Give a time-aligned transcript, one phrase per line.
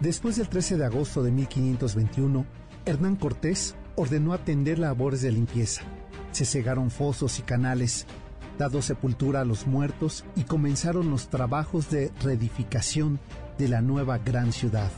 [0.00, 2.46] Después del 13 de agosto de 1521,
[2.86, 5.82] Hernán Cortés ordenó atender labores de limpieza.
[6.30, 8.06] Se cegaron fosos y canales,
[8.58, 13.18] dado sepultura a los muertos y comenzaron los trabajos de reedificación
[13.58, 14.90] de la nueva gran ciudad.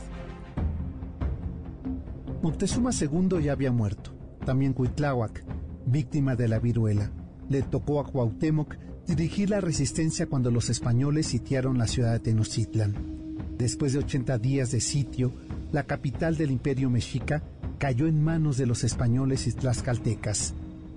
[2.43, 4.13] Moctezuma II ya había muerto,
[4.45, 5.43] también Cuitláhuac,
[5.87, 7.11] víctima de la viruela.
[7.49, 8.75] Le tocó a Cuauhtémoc
[9.07, 13.30] dirigir la resistencia cuando los españoles sitiaron la ciudad de Tenochtitlan.
[13.61, 15.31] Después de 80 días de sitio,
[15.71, 17.43] la capital del imperio mexica
[17.77, 20.55] cayó en manos de los españoles y tlaxcaltecas.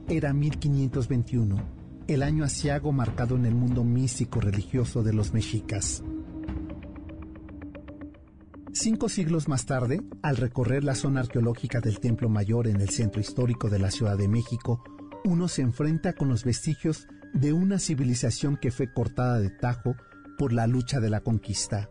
[0.09, 1.63] Era 1521,
[2.09, 6.03] el año asiago marcado en el mundo místico religioso de los mexicas.
[8.73, 13.21] Cinco siglos más tarde, al recorrer la zona arqueológica del Templo Mayor en el centro
[13.21, 14.83] histórico de la Ciudad de México,
[15.27, 19.97] uno se enfrenta con los vestigios de una civilización que fue cortada de tajo
[20.39, 21.91] por la lucha de la conquista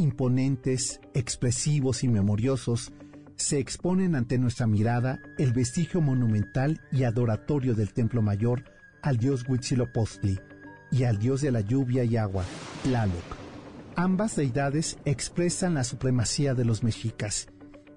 [0.00, 2.92] imponentes, expresivos y memoriosos,
[3.36, 8.64] se exponen ante nuestra mirada el vestigio monumental y adoratorio del Templo Mayor
[9.02, 10.38] al dios Huitzilopochtli
[10.90, 12.44] y al dios de la lluvia y agua,
[12.82, 13.14] Tlaloc.
[13.96, 17.48] Ambas deidades expresan la supremacía de los mexicas.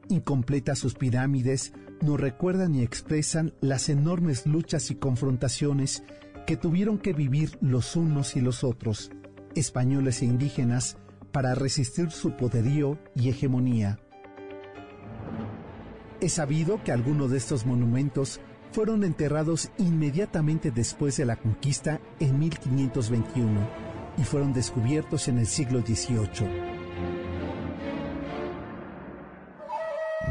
[0.09, 6.03] Incompletas sus pirámides nos recuerdan y expresan las enormes luchas y confrontaciones
[6.45, 9.11] que tuvieron que vivir los unos y los otros,
[9.55, 10.97] españoles e indígenas,
[11.33, 13.99] para resistir su poderío y hegemonía.
[16.21, 18.39] Es sabido que algunos de estos monumentos
[18.71, 23.67] fueron enterrados inmediatamente después de la conquista en 1521
[24.17, 26.47] y fueron descubiertos en el siglo XVIII.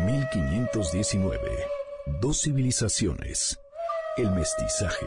[0.06, 1.38] 1519.
[2.20, 3.58] Dos civilizaciones.
[4.16, 5.06] El mestizaje.